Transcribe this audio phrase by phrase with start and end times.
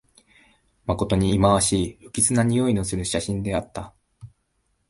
[0.87, 3.93] まことにいまわしい、不吉なにおいのする写真であった